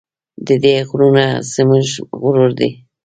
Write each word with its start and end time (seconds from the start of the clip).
د 0.47 0.49
دې 0.63 0.75
غرونه 0.87 1.25
زموږ 1.53 1.87
غرور 2.21 2.51
دی؟ 2.59 2.69